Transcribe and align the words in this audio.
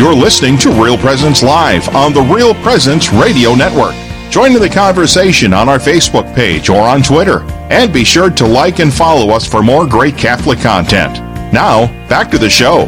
You're 0.00 0.14
listening 0.14 0.56
to 0.60 0.70
Real 0.70 0.96
Presence 0.96 1.42
Live 1.42 1.94
on 1.94 2.14
the 2.14 2.22
Real 2.22 2.54
Presence 2.54 3.12
Radio 3.12 3.54
Network. 3.54 3.94
Join 4.30 4.56
in 4.56 4.62
the 4.62 4.70
conversation 4.70 5.52
on 5.52 5.68
our 5.68 5.76
Facebook 5.78 6.34
page 6.34 6.70
or 6.70 6.80
on 6.80 7.02
Twitter. 7.02 7.42
And 7.68 7.92
be 7.92 8.02
sure 8.02 8.30
to 8.30 8.46
like 8.46 8.78
and 8.78 8.90
follow 8.90 9.28
us 9.28 9.46
for 9.46 9.62
more 9.62 9.86
great 9.86 10.16
Catholic 10.16 10.58
content. 10.58 11.18
Now, 11.52 11.88
back 12.08 12.30
to 12.30 12.38
the 12.38 12.48
show. 12.48 12.84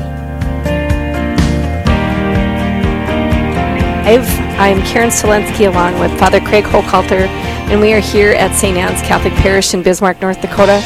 I'm 4.59 4.81
Karen 4.87 5.11
Stolensky 5.11 5.71
along 5.71 6.01
with 6.01 6.19
Father 6.19 6.41
Craig 6.41 6.65
Hochhalter, 6.65 7.27
and 7.69 7.79
we 7.79 7.93
are 7.93 8.01
here 8.01 8.33
at 8.33 8.57
St. 8.57 8.79
Anne's 8.79 9.03
Catholic 9.03 9.35
Parish 9.35 9.75
in 9.75 9.83
Bismarck, 9.83 10.23
North 10.23 10.41
Dakota. 10.41 10.81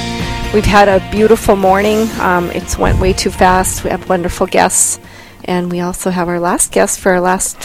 We've 0.52 0.64
had 0.64 0.88
a 0.88 1.08
beautiful 1.12 1.54
morning. 1.54 2.10
Um, 2.18 2.50
it's 2.50 2.76
went 2.76 2.98
way 2.98 3.12
too 3.12 3.30
fast. 3.30 3.84
We 3.84 3.90
have 3.90 4.08
wonderful 4.08 4.48
guests, 4.48 4.98
and 5.46 5.70
we 5.70 5.80
also 5.80 6.10
have 6.10 6.28
our 6.28 6.40
last 6.40 6.72
guest 6.72 6.98
for 7.00 7.12
our 7.12 7.20
last 7.20 7.60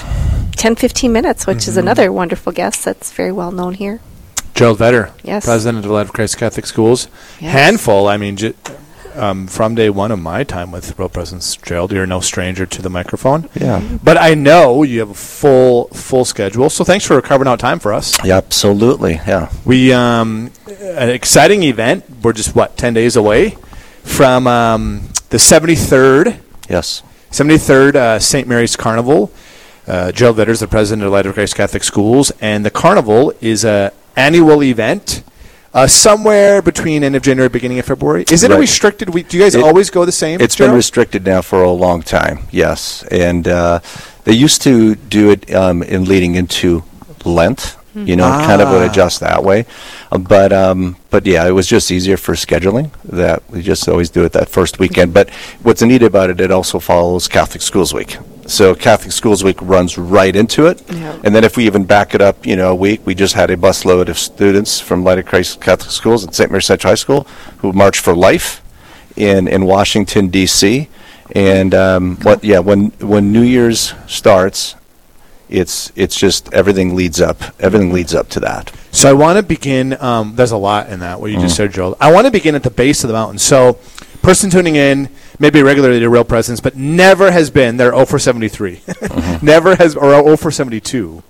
10, 0.57 0.75
15 0.75 1.11
minutes, 1.11 1.47
which 1.47 1.67
is 1.67 1.77
another 1.77 2.11
wonderful 2.11 2.51
guest 2.51 2.85
that's 2.85 3.11
very 3.11 3.31
well 3.31 3.51
known 3.51 3.73
here. 3.73 3.99
Gerald 4.53 4.79
Vetter, 4.79 5.11
Yes. 5.23 5.45
president 5.45 5.79
of 5.79 5.83
the 5.89 5.93
Light 5.93 6.05
of 6.07 6.13
Christ 6.13 6.37
Catholic 6.37 6.65
Schools. 6.65 7.07
Yes. 7.39 7.53
Handful. 7.53 8.07
I 8.07 8.17
mean, 8.17 8.35
j- 8.35 8.53
um, 9.15 9.47
from 9.47 9.75
day 9.75 9.89
one 9.89 10.11
of 10.11 10.19
my 10.19 10.43
time 10.43 10.71
with 10.71 10.97
Real 10.99 11.09
Presence, 11.09 11.55
Gerald, 11.57 11.91
you're 11.91 12.05
no 12.05 12.19
stranger 12.19 12.65
to 12.65 12.81
the 12.81 12.89
microphone. 12.89 13.49
Yeah. 13.55 13.81
But 14.03 14.17
I 14.17 14.35
know 14.35 14.83
you 14.83 14.99
have 14.99 15.09
a 15.09 15.13
full 15.13 15.87
full 15.89 16.25
schedule, 16.25 16.69
so 16.69 16.83
thanks 16.83 17.05
for 17.05 17.19
carving 17.21 17.47
out 17.47 17.59
time 17.59 17.79
for 17.79 17.91
us. 17.93 18.17
Yeah, 18.23 18.37
absolutely. 18.37 19.13
Yeah. 19.27 19.49
We 19.65 19.91
um, 19.93 20.51
an 20.81 21.09
exciting 21.09 21.63
event. 21.63 22.05
We're 22.23 22.33
just 22.33 22.55
what 22.55 22.77
ten 22.77 22.93
days 22.93 23.15
away 23.15 23.57
from 24.03 24.47
um, 24.47 25.09
the 25.29 25.37
73rd 25.37 26.39
Yes. 26.69 27.03
73rd 27.31 27.95
uh, 27.95 28.19
St. 28.19 28.47
Mary's 28.47 28.75
Carnival. 28.75 29.31
Uh, 29.87 30.11
Gerald 30.11 30.37
Vetter 30.37 30.49
is 30.49 30.59
the 30.59 30.67
president 30.67 31.05
of 31.05 31.11
Light 31.11 31.25
of 31.25 31.33
Christ 31.33 31.55
Catholic 31.55 31.83
Schools, 31.83 32.31
and 32.41 32.65
the 32.65 32.69
carnival 32.69 33.33
is 33.41 33.63
a 33.63 33.91
annual 34.15 34.61
event. 34.63 35.23
Uh, 35.73 35.87
somewhere 35.87 36.61
between 36.61 37.01
end 37.01 37.15
of 37.15 37.21
January, 37.23 37.47
beginning 37.47 37.79
of 37.79 37.85
February. 37.85 38.25
Is 38.29 38.43
it 38.43 38.51
a 38.51 38.57
restricted 38.57 39.09
week? 39.11 39.29
Do 39.29 39.37
you 39.37 39.43
guys 39.43 39.55
It- 39.55 39.63
always 39.63 39.89
go 39.89 40.03
the 40.03 40.11
same? 40.11 40.41
It's 40.41 40.57
been 40.57 40.73
restricted 40.73 41.25
now 41.25 41.41
for 41.41 41.63
a 41.63 41.71
long 41.71 42.01
time. 42.01 42.39
Yes, 42.51 43.03
and 43.09 43.47
uh, 43.47 43.79
they 44.25 44.33
used 44.33 44.61
to 44.63 44.95
do 44.95 45.29
it 45.31 45.53
um, 45.55 45.81
in 45.81 46.03
leading 46.03 46.35
into 46.35 46.83
Lent. 47.23 47.77
You 47.93 48.15
know, 48.15 48.29
kind 48.29 48.61
of 48.61 48.69
would 48.69 48.81
Ah. 48.83 48.89
adjust 48.91 49.19
that 49.19 49.43
way, 49.43 49.65
Uh, 50.11 50.17
but 50.17 50.51
um, 50.53 50.95
but 51.09 51.25
yeah, 51.25 51.45
it 51.47 51.51
was 51.51 51.67
just 51.67 51.91
easier 51.91 52.17
for 52.17 52.35
scheduling. 52.35 52.89
That 53.03 53.43
we 53.49 53.61
just 53.61 53.87
always 53.89 54.09
do 54.09 54.23
it 54.23 54.31
that 54.31 54.47
first 54.49 54.79
weekend. 54.79 55.13
But 55.13 55.29
what's 55.63 55.81
neat 55.81 56.01
about 56.03 56.29
it, 56.29 56.39
it 56.39 56.51
also 56.51 56.79
follows 56.79 57.27
Catholic 57.27 57.61
Schools 57.61 57.93
Week. 57.93 58.17
So 58.47 58.75
Catholic 58.75 59.11
Schools 59.11 59.43
Week 59.43 59.57
runs 59.61 59.97
right 59.97 60.35
into 60.35 60.67
it, 60.67 60.81
Yeah. 60.89 61.13
and 61.23 61.35
then 61.35 61.43
if 61.43 61.55
we 61.57 61.65
even 61.65 61.83
back 61.83 62.15
it 62.15 62.21
up, 62.21 62.45
you 62.45 62.55
know, 62.55 62.71
a 62.71 62.75
week, 62.75 63.01
we 63.05 63.13
just 63.13 63.33
had 63.35 63.49
a 63.51 63.55
busload 63.57 64.07
of 64.09 64.17
students 64.17 64.79
from 64.79 65.03
Light 65.03 65.19
of 65.19 65.25
Christ 65.25 65.59
Catholic 65.61 65.91
Schools 65.91 66.23
and 66.23 66.33
St. 66.33 66.49
Mary's 66.49 66.65
Central 66.65 66.91
High 66.91 66.95
School 66.95 67.25
who 67.59 67.71
marched 67.73 68.01
for 68.01 68.15
life 68.15 68.61
in 69.17 69.47
in 69.47 69.65
Washington 69.65 70.29
D.C. 70.29 70.87
And 71.35 71.73
um, 71.75 72.17
what? 72.23 72.43
Yeah, 72.43 72.59
when 72.59 72.91
when 72.99 73.31
New 73.31 73.41
Year's 73.55 73.93
starts, 74.07 74.75
it's 75.51 75.91
it's 75.95 76.15
just 76.15 76.51
everything 76.53 76.95
leads 76.95 77.19
up. 77.21 77.41
Everything 77.59 77.91
leads 77.93 78.15
up 78.15 78.29
to 78.29 78.39
that. 78.39 78.71
So 78.91 79.09
I 79.09 79.13
want 79.13 79.37
to 79.37 79.43
begin. 79.43 80.01
Um, 80.01 80.35
there's 80.35 80.51
a 80.51 80.57
lot 80.57 80.89
in 80.89 80.99
that 81.01 81.19
what 81.21 81.31
you 81.31 81.37
Mm. 81.37 81.41
just 81.41 81.55
said, 81.55 81.71
Joel. 81.73 81.97
I 81.99 82.11
want 82.11 82.25
to 82.25 82.31
begin 82.31 82.55
at 82.55 82.63
the 82.63 82.69
base 82.71 83.03
of 83.03 83.07
the 83.09 83.13
mountain. 83.13 83.37
So, 83.39 83.73
person 84.21 84.49
tuning 84.49 84.75
in, 84.75 85.09
maybe 85.39 85.61
regularly 85.63 85.99
to 85.99 86.09
Real 86.09 86.23
Presence, 86.23 86.59
but 86.59 86.75
never 86.75 87.31
has 87.31 87.49
been. 87.49 87.77
They're 87.77 87.91
0 87.91 88.05
for 88.05 88.19
73. 88.19 88.77
Mm-hmm. 89.11 89.45
never 89.45 89.75
has, 89.75 89.95
or 89.95 90.11
0 90.11 90.37
for 90.37 90.51
72. 90.51 91.23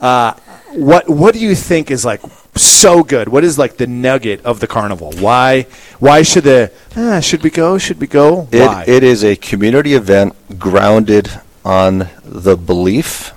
Uh, 0.00 0.34
what 0.72 1.08
What 1.08 1.32
do 1.34 1.40
you 1.40 1.54
think 1.54 1.90
is 1.90 2.04
like 2.04 2.20
so 2.54 3.02
good? 3.02 3.28
What 3.28 3.44
is 3.44 3.58
like 3.58 3.76
the 3.78 3.86
nugget 3.86 4.44
of 4.44 4.60
the 4.60 4.66
carnival? 4.66 5.12
Why 5.18 5.66
Why 6.00 6.22
should 6.22 6.44
the 6.44 6.70
ah, 6.96 7.20
should 7.20 7.42
we 7.42 7.50
go? 7.50 7.78
Should 7.78 8.00
we 8.00 8.06
go? 8.06 8.42
Why? 8.52 8.82
It, 8.86 8.88
it 8.88 9.02
is 9.04 9.24
a 9.24 9.36
community 9.36 9.94
event 9.94 10.34
grounded 10.58 11.30
on 11.64 12.08
the 12.24 12.56
belief 12.56 13.32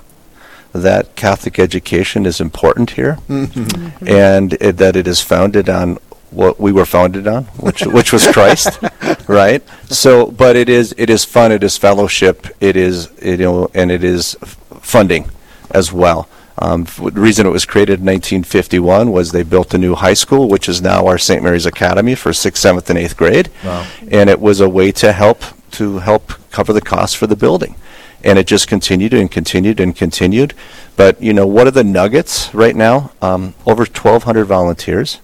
that 0.73 1.15
Catholic 1.15 1.59
education 1.59 2.25
is 2.25 2.39
important 2.39 2.91
here, 2.91 3.17
Mm-hmm. 3.29 4.07
and 4.07 4.53
it, 4.53 4.77
that 4.77 4.95
it 4.95 5.07
is 5.07 5.21
founded 5.21 5.69
on 5.69 5.97
what 6.31 6.59
we 6.59 6.71
were 6.71 6.85
founded 6.85 7.27
on, 7.27 7.45
which 7.59 7.81
which 7.97 8.13
was 8.13 8.27
Christ, 8.31 8.79
right? 9.27 9.63
So, 9.89 10.27
but 10.27 10.55
it 10.55 10.69
is 10.69 10.93
it 10.97 11.09
is 11.09 11.25
fun, 11.25 11.51
it 11.51 11.63
is 11.63 11.77
fellowship, 11.77 12.47
it 12.59 12.75
is 12.75 13.09
you 13.21 13.37
know, 13.37 13.69
and 13.73 13.91
it 13.91 14.03
is 14.03 14.35
f- 14.41 14.55
funding 14.81 15.29
as 15.71 15.91
well. 15.91 16.27
Um, 16.61 16.83
the 16.83 17.11
reason 17.21 17.47
it 17.47 17.51
was 17.51 17.63
created 17.65 17.99
in 18.01 18.05
1951 18.05 19.11
was 19.13 19.31
they 19.31 19.43
built 19.43 19.73
a 19.73 19.77
new 19.77 19.95
high 19.95 20.13
school, 20.13 20.49
which 20.49 20.67
is 20.67 20.81
now 20.81 21.07
our 21.07 21.17
St. 21.17 21.41
Mary's 21.41 21.65
Academy 21.65 22.15
for 22.15 22.33
sixth, 22.33 22.61
seventh, 22.61 22.89
and 22.89 22.99
eighth 22.99 23.15
grade, 23.15 23.49
Wow. 23.63 23.87
and 24.11 24.29
it 24.29 24.41
was 24.41 24.59
a 24.59 24.67
way 24.69 24.91
to 24.91 25.13
help 25.13 25.41
to 25.71 25.99
help 25.99 26.33
cover 26.51 26.73
the 26.73 26.81
costs 26.81 27.15
for 27.15 27.27
the 27.27 27.35
building. 27.35 27.75
And 28.23 28.37
it 28.37 28.47
just 28.47 28.67
continued 28.67 29.13
and 29.13 29.31
continued 29.31 29.79
and 29.79 29.95
continued. 29.95 30.53
But 30.97 31.21
you 31.21 31.33
know, 31.33 31.47
what 31.47 31.67
are 31.67 31.71
the 31.71 31.83
nuggets 31.83 32.53
right 32.53 32.75
now? 32.75 33.11
Um, 33.21 33.53
over 33.65 33.83
1,200 33.83 34.45
volunteers. 34.45 35.19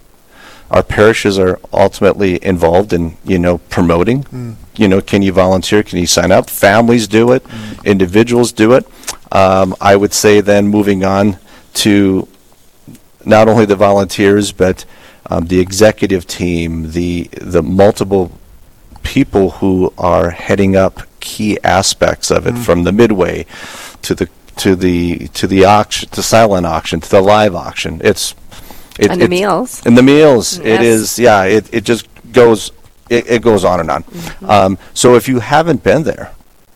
Our 0.71 0.81
parishes 0.81 1.37
are 1.37 1.59
ultimately 1.71 2.43
involved 2.43 2.91
in 2.93 3.17
you 3.23 3.37
know 3.37 3.59
promoting. 3.59 4.25
You 4.75 4.87
know, 4.87 5.01
can 5.01 5.21
you 5.21 5.31
volunteer? 5.31 5.83
Can 5.83 5.99
you 5.99 6.07
sign 6.07 6.31
up? 6.31 6.49
Families 6.49 7.07
do 7.07 7.31
it. 7.33 7.45
Individuals 7.83 8.51
do 8.51 8.73
it. 8.73 8.85
Um, 9.31 9.75
I 9.79 9.95
would 9.95 10.13
say 10.13 10.41
then 10.41 10.67
moving 10.67 11.03
on 11.03 11.37
to 11.75 12.27
not 13.25 13.47
only 13.47 13.65
the 13.65 13.75
volunteers 13.75 14.51
but 14.51 14.85
um, 15.29 15.47
the 15.47 15.59
executive 15.59 16.27
team, 16.27 16.91
the 16.91 17.29
the 17.41 17.63
multiple 17.63 18.31
people 19.03 19.51
who 19.51 19.93
are 19.97 20.31
heading 20.31 20.75
up 20.75 21.01
key 21.31 21.51
aspects 21.63 22.31
of 22.31 22.47
it, 22.47 22.55
from 22.65 22.83
the 22.83 22.91
midway 22.91 23.45
to 24.03 24.13
the 24.15 24.27
to 24.63 24.75
the 24.75 25.27
to 25.39 25.45
the 25.47 25.65
auction, 25.65 26.07
to 26.15 26.21
silent 26.21 26.65
auction, 26.65 27.01
to 27.01 27.09
the 27.09 27.21
live 27.21 27.53
auction. 27.55 27.99
It's 28.03 28.35
it, 28.97 29.11
And 29.11 29.19
the 29.19 29.25
it's- 29.25 29.29
meals. 29.39 29.71
and 29.85 29.97
the 29.97 30.03
meals. 30.03 30.57
Yes. 30.57 30.65
It 30.73 30.81
is 30.93 31.19
yeah. 31.19 31.43
It 31.57 31.65
it 31.73 31.83
just 31.91 32.07
goes. 32.31 32.71
It, 33.09 33.23
it 33.29 33.41
goes 33.43 33.63
on 33.63 33.79
and 33.79 33.89
on. 33.91 34.03
Mm-hmm. 34.03 34.49
Um, 34.49 34.77
so 34.93 35.15
if 35.15 35.27
you 35.27 35.39
haven't 35.39 35.83
been 35.83 36.03
there 36.03 36.27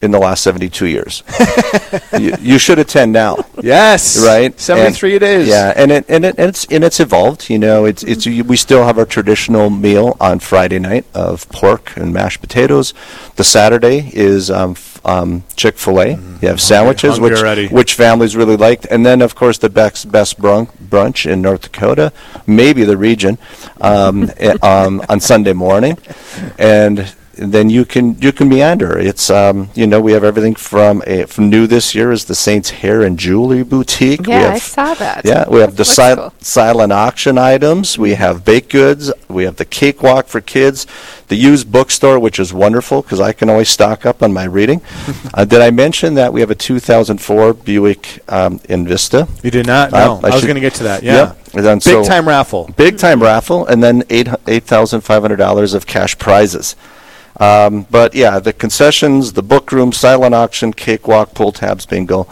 in 0.01 0.11
the 0.11 0.19
last 0.19 0.43
seventy-two 0.43 0.87
years, 0.87 1.23
you, 2.17 2.35
you 2.39 2.57
should 2.57 2.79
attend 2.79 3.11
now 3.11 3.37
yes, 3.61 4.23
right? 4.25 4.57
73 4.59 5.13
And- 5.13 5.23
it 5.23 5.25
is. 5.25 5.47
Yeah, 5.47 5.73
and 5.75 5.91
it 5.91 6.05
and 6.07 6.25
it 6.25 6.35
and 6.37 6.49
it's 6.49 6.65
and 6.65 6.83
it's 6.83 6.99
evolved. 6.99 7.49
You 7.49 7.59
know, 7.59 7.85
it's 7.85 8.03
it's 8.03 8.25
we 8.25 8.57
still 8.57 8.85
have 8.85 8.97
our 8.97 9.05
traditional 9.05 9.69
meal 9.69 10.17
on 10.19 10.39
Friday 10.39 10.79
night 10.79 11.05
of 11.13 11.47
pork 11.49 11.95
and 11.97 12.13
mashed 12.13 12.41
potatoes. 12.41 12.93
The 13.35 13.43
Saturday 13.43 14.09
is 14.13 14.49
um, 14.51 14.75
um, 15.05 15.43
Chick 15.55 15.77
Fil 15.77 16.01
A. 16.01 16.07
You 16.41 16.47
have 16.47 16.61
sandwiches, 16.61 17.13
hungry 17.17 17.31
which 17.31 17.39
already. 17.39 17.67
which 17.67 17.93
families 17.95 18.35
really 18.35 18.57
liked, 18.57 18.85
and 18.85 19.05
then 19.05 19.21
of 19.21 19.35
course 19.35 19.57
the 19.57 19.69
best 19.69 20.11
best 20.11 20.39
brunch, 20.39 20.69
brunch 20.77 21.29
in 21.29 21.41
North 21.41 21.61
Dakota, 21.71 22.11
maybe 22.47 22.83
the 22.83 22.97
region, 22.97 23.37
um, 23.81 24.29
eh, 24.37 24.55
um, 24.61 25.01
on 25.09 25.19
Sunday 25.19 25.53
morning, 25.53 25.97
and 26.57 27.13
then 27.41 27.69
you 27.69 27.85
can 27.85 28.15
you 28.21 28.31
can 28.33 28.49
meander. 28.49 28.97
It's 28.99 29.29
um, 29.29 29.69
you 29.73 29.87
know 29.87 30.01
we 30.01 30.11
have 30.11 30.23
everything 30.25 30.55
from 30.55 31.01
a, 31.07 31.23
from 31.25 31.49
new 31.49 31.67
this 31.67 31.95
year 31.95 32.11
is 32.11 32.25
the 32.25 32.35
Saints 32.35 32.69
Hair 32.69 33.01
and 33.01 33.17
Jewelry 33.17 33.63
Boutique. 33.63 34.21
we 34.27 34.33
Yeah, 34.33 34.39
have, 34.41 34.53
I 34.55 34.57
saw 34.59 34.93
that. 34.95 35.23
Yeah, 35.25 35.47
we 35.47 35.59
have 35.61 35.75
the 35.77 35.83
Looks 35.83 35.95
sil- 35.95 36.15
cool. 36.17 36.33
silent 36.41 36.91
auction 36.91 37.37
items. 37.37 37.97
We 37.97 38.15
have 38.15 38.43
baked 38.43 38.71
goods. 38.71 39.11
We 39.29 39.43
have 39.45 39.55
the 39.55 39.65
cakewalk 39.65 40.27
for 40.27 40.41
kids. 40.41 40.85
The 41.29 41.35
used 41.37 41.71
bookstore, 41.71 42.19
which 42.19 42.39
is 42.39 42.51
wonderful 42.53 43.03
because 43.03 43.21
I 43.21 43.31
can 43.33 43.49
always 43.49 43.69
stock 43.69 44.05
up 44.05 44.21
on 44.21 44.33
my 44.33 44.43
reading. 44.45 44.81
uh, 45.33 45.45
did 45.45 45.61
I 45.61 45.71
mention 45.71 46.15
that 46.15 46.33
we 46.33 46.41
have 46.41 46.51
a 46.51 46.55
2004 46.55 47.53
Buick 47.53 48.19
um, 48.27 48.59
Invista? 48.67 49.27
You 49.43 49.51
did 49.51 49.65
not. 49.67 49.93
Uh, 49.93 50.05
No, 50.05 50.19
I 50.23 50.31
I, 50.31 50.35
was 50.35 50.43
going 50.43 50.55
to 50.55 50.61
get 50.61 50.73
to 50.75 50.83
that. 50.83 51.03
Yeah, 51.03 51.13
Yep. 51.15 51.37
And 51.53 51.65
then 51.65 51.77
big 51.77 51.83
so- 51.83 52.03
time 52.03 52.27
raffle. 52.27 52.69
Big 52.75 52.97
time 52.97 53.21
raffle, 53.21 53.65
and 53.65 53.81
then 53.81 54.03
eight 54.09 54.27
eight 54.47 54.65
thousand 54.65 55.01
five 55.01 55.21
hundred 55.21 55.37
dollars 55.37 55.73
of 55.73 55.85
cash 55.87 56.17
prizes. 56.17 56.75
Um, 57.39 57.85
but 57.89 58.13
yeah, 58.15 58.39
the 58.39 58.51
concessions, 58.53 59.33
the 59.33 59.43
book 59.43 59.71
room, 59.71 59.91
silent 59.93 60.35
auction, 60.35 60.73
cakewalk, 60.73 61.33
pull 61.33 61.51
tabs, 61.51 61.85
bingo, 61.85 62.27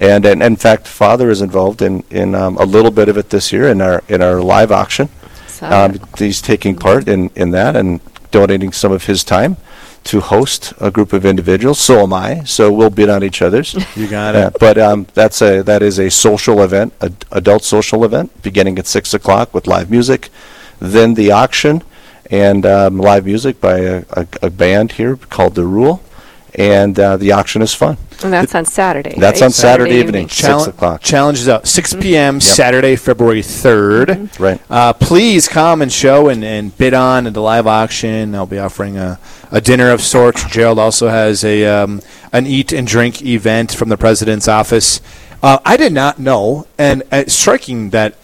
and, 0.00 0.26
and 0.26 0.42
in 0.42 0.56
fact, 0.56 0.86
Father 0.88 1.30
is 1.30 1.40
involved 1.40 1.80
in 1.82 2.02
in 2.10 2.34
um, 2.34 2.56
a 2.58 2.64
little 2.64 2.90
bit 2.90 3.08
of 3.08 3.16
it 3.16 3.30
this 3.30 3.52
year 3.52 3.68
in 3.68 3.80
our 3.80 4.02
in 4.08 4.20
our 4.22 4.40
live 4.42 4.72
auction. 4.72 5.08
Saw 5.46 5.84
Um, 5.84 6.00
he's 6.18 6.42
taking 6.42 6.76
part 6.76 7.08
in 7.08 7.30
in 7.36 7.50
that 7.52 7.76
and 7.76 8.00
donating 8.30 8.72
some 8.72 8.92
of 8.92 9.04
his 9.06 9.24
time 9.24 9.56
to 10.04 10.20
host 10.20 10.72
a 10.80 10.90
group 10.90 11.12
of 11.12 11.24
individuals. 11.24 11.78
So 11.78 12.02
am 12.02 12.12
I. 12.12 12.44
So 12.44 12.72
we'll 12.72 12.90
bid 12.90 13.08
on 13.08 13.22
each 13.22 13.42
other's. 13.42 13.74
You 13.96 14.06
got 14.08 14.34
Yeah, 14.34 14.48
it. 14.48 14.56
but 14.60 14.76
um, 14.78 15.06
that's 15.14 15.40
a 15.42 15.62
that 15.62 15.82
is 15.82 15.98
a 15.98 16.10
social 16.10 16.62
event, 16.62 16.92
a 17.00 17.10
adult 17.32 17.62
social 17.64 18.04
event, 18.04 18.30
beginning 18.42 18.78
at 18.78 18.86
six 18.86 19.14
o'clock 19.14 19.54
with 19.54 19.66
live 19.66 19.90
music, 19.90 20.28
then 20.80 21.14
the 21.14 21.30
auction, 21.32 21.82
and 22.30 22.66
um, 22.66 22.98
live 22.98 23.24
music 23.24 23.60
by 23.60 23.78
a, 23.78 24.04
a, 24.10 24.26
a 24.42 24.50
band 24.50 24.92
here 24.92 25.16
called 25.16 25.54
The 25.54 25.64
Rule, 25.64 26.02
and 26.54 26.98
uh, 26.98 27.16
the 27.16 27.32
auction 27.32 27.62
is 27.62 27.74
fun. 27.74 27.96
And 28.22 28.32
that's 28.32 28.54
on 28.54 28.64
Saturday. 28.64 29.14
That's 29.16 29.40
right? 29.40 29.46
on 29.46 29.52
Saturday 29.52 29.94
evening. 29.94 30.28
Six 30.28 30.40
Challenge, 30.40 30.68
o'clock. 30.68 31.00
Challenge 31.02 31.38
is 31.38 31.48
out 31.48 31.68
6 31.68 31.94
p.m. 31.94 32.40
Saturday, 32.40 32.96
February 32.96 33.42
3rd. 33.42 34.40
Right. 34.40 34.60
Uh, 34.68 34.92
please 34.92 35.46
come 35.46 35.82
and 35.82 35.92
show 35.92 36.28
and, 36.28 36.44
and 36.44 36.76
bid 36.76 36.94
on 36.94 37.28
at 37.28 37.34
the 37.34 37.42
live 37.42 37.68
auction. 37.68 38.34
I'll 38.34 38.46
be 38.46 38.58
offering 38.58 38.98
a, 38.98 39.20
a 39.52 39.60
dinner 39.60 39.92
of 39.92 40.00
sorts. 40.00 40.44
Gerald 40.50 40.80
also 40.80 41.08
has 41.08 41.44
a 41.44 41.64
um, 41.66 42.00
an 42.32 42.46
eat 42.46 42.72
and 42.72 42.86
drink 42.86 43.22
event 43.22 43.72
from 43.72 43.88
the 43.88 43.96
president's 43.96 44.48
office. 44.48 45.00
Uh, 45.42 45.58
I 45.64 45.76
did 45.76 45.92
not 45.92 46.18
know, 46.18 46.66
and 46.76 47.02
uh, 47.04 47.18
it's 47.18 47.34
striking 47.34 47.90
that 47.90 48.14
uh, 48.14 48.16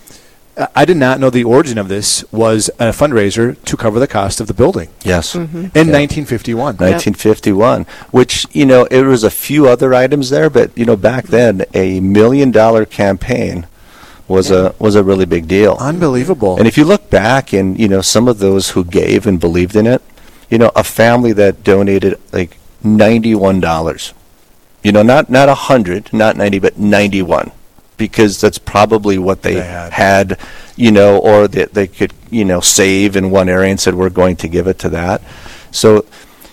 I 0.74 0.84
did 0.84 0.96
not 0.96 1.18
know 1.18 1.30
the 1.30 1.42
origin 1.42 1.78
of 1.78 1.88
this 1.88 2.24
was 2.30 2.68
a 2.78 2.90
fundraiser 2.90 3.60
to 3.64 3.76
cover 3.76 3.98
the 3.98 4.06
cost 4.06 4.40
of 4.40 4.46
the 4.46 4.54
building 4.54 4.88
Yes. 5.02 5.34
Mm-hmm. 5.34 5.56
in 5.74 5.90
1951. 5.90 6.76
1951, 6.76 7.86
which 8.12 8.46
you 8.52 8.64
know 8.64 8.84
it 8.84 9.02
was 9.02 9.24
a 9.24 9.30
few 9.30 9.66
other 9.68 9.92
items 9.94 10.30
there, 10.30 10.48
but 10.48 10.76
you 10.78 10.84
know 10.84 10.96
back 10.96 11.26
then 11.26 11.64
a 11.74 11.98
million 12.00 12.50
dollar 12.52 12.84
campaign 12.84 13.66
was 14.28 14.50
a 14.50 14.74
was 14.78 14.94
a 14.94 15.02
really 15.02 15.26
big 15.26 15.48
deal. 15.48 15.76
Unbelievable. 15.80 16.56
And 16.56 16.68
if 16.68 16.78
you 16.78 16.84
look 16.84 17.10
back 17.10 17.52
and 17.52 17.78
you 17.78 17.88
know 17.88 18.00
some 18.00 18.28
of 18.28 18.38
those 18.38 18.70
who 18.70 18.84
gave 18.84 19.26
and 19.26 19.40
believed 19.40 19.74
in 19.74 19.86
it, 19.86 20.02
you 20.48 20.58
know 20.58 20.70
a 20.76 20.84
family 20.84 21.32
that 21.32 21.64
donated 21.64 22.18
like 22.32 22.56
ninety 22.82 23.34
one 23.34 23.58
dollars, 23.60 24.14
you 24.84 24.92
know 24.92 25.02
not 25.02 25.28
not 25.28 25.48
a 25.48 25.54
hundred, 25.54 26.12
not 26.12 26.36
ninety, 26.36 26.58
but 26.60 26.78
ninety 26.78 27.22
one, 27.22 27.50
because 27.96 28.40
that's 28.40 28.58
probably 28.58 29.18
what 29.18 29.42
they, 29.42 29.54
They 29.54 29.62
had. 29.62 29.92
had, 29.92 30.38
you 30.76 30.90
know, 30.90 31.18
or 31.18 31.48
that 31.48 31.74
they 31.74 31.86
could 31.86 32.12
you 32.30 32.44
know 32.44 32.60
save 32.60 33.16
in 33.16 33.30
one 33.30 33.48
area 33.48 33.70
and 33.70 33.80
said 33.80 33.94
we're 33.94 34.10
going 34.10 34.36
to 34.36 34.48
give 34.48 34.66
it 34.66 34.78
to 34.80 34.88
that. 34.90 35.22
So, 35.70 36.04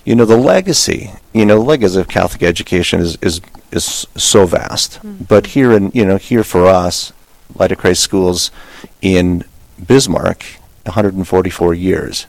you 0.05 0.15
know, 0.15 0.25
the 0.25 0.37
legacy, 0.37 1.11
you 1.33 1.45
know, 1.45 1.55
the 1.59 1.65
legacy 1.65 1.99
of 1.99 2.07
Catholic 2.07 2.43
education 2.43 2.99
is 2.99 3.17
is 3.21 3.41
is 3.71 4.07
so 4.15 4.45
vast. 4.45 4.95
Hmm. 4.97 5.23
But 5.27 5.47
here 5.47 5.71
in 5.71 5.91
you 5.93 6.05
know 6.05 6.17
here 6.17 6.43
for 6.43 6.65
us, 6.65 7.13
Light 7.55 7.71
of 7.71 7.77
Christ 7.77 8.01
schools 8.03 8.51
in 9.01 9.43
Bismarck, 9.85 10.43
144 10.83 11.73
years, 11.73 12.27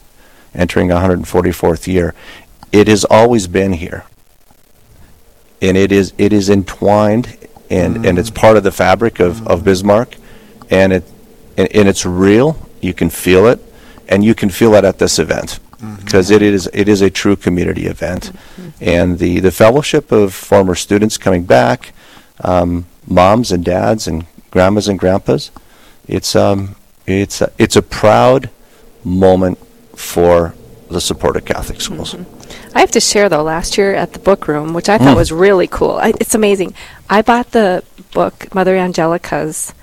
entering 0.54 0.88
144th 0.88 1.86
year, 1.86 2.14
it 2.72 2.88
has 2.88 3.04
always 3.04 3.46
been 3.46 3.74
here, 3.74 4.04
and 5.60 5.76
it 5.76 5.92
is 5.92 6.12
it 6.18 6.32
is 6.32 6.48
entwined 6.48 7.36
and 7.72 8.04
and 8.06 8.18
it's 8.18 8.30
part 8.30 8.56
of 8.56 8.62
the 8.62 8.72
fabric 8.72 9.18
of 9.20 9.46
of 9.46 9.64
Bismarck, 9.64 10.16
and 10.70 10.92
it 10.92 11.04
and, 11.56 11.68
and 11.74 11.88
it's 11.88 12.04
real. 12.04 12.56
You 12.80 12.94
can 12.94 13.10
feel 13.10 13.46
it, 13.46 13.60
and 14.08 14.24
you 14.24 14.34
can 14.34 14.50
feel 14.50 14.74
it 14.74 14.84
at 14.84 14.98
this 14.98 15.18
event 15.18 15.58
because 15.98 16.30
it 16.30 16.42
is 16.42 16.68
it 16.72 16.88
is 16.88 17.00
a 17.00 17.10
true 17.10 17.36
community 17.36 17.86
event, 17.86 18.32
and 18.80 19.18
the 19.18 19.40
the 19.40 19.50
fellowship 19.50 20.12
of 20.12 20.34
former 20.34 20.74
students 20.74 21.16
coming 21.18 21.44
back, 21.44 21.92
um, 22.44 22.84
moms 23.06 23.50
and 23.50 23.64
dads 23.64 24.06
and 24.06 24.26
grandmas 24.50 24.86
and 24.88 24.98
grandpas, 24.98 25.50
it's 26.06 26.36
um 26.36 26.76
it's 27.06 27.40
a, 27.40 27.50
it's 27.58 27.76
a 27.76 27.82
proud 27.82 28.50
moment 29.04 29.58
for 29.96 30.54
the 30.92 31.00
support 31.00 31.36
of 31.36 31.44
Catholic 31.44 31.80
schools. 31.80 32.14
Mm-hmm. 32.14 32.76
I 32.76 32.80
have 32.80 32.90
to 32.92 33.00
share 33.00 33.28
though. 33.28 33.42
Last 33.42 33.76
year 33.76 33.94
at 33.94 34.12
the 34.12 34.18
book 34.18 34.48
room, 34.48 34.74
which 34.74 34.88
I 34.88 34.98
thought 34.98 35.14
mm. 35.14 35.16
was 35.16 35.32
really 35.32 35.66
cool. 35.66 35.92
I, 35.92 36.14
it's 36.20 36.34
amazing. 36.34 36.74
I 37.10 37.22
bought 37.22 37.50
the 37.52 37.84
book 38.12 38.54
Mother 38.54 38.76
Angelica's 38.76 39.74